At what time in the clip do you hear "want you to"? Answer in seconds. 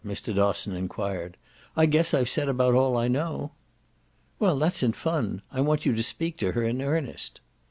5.61-6.01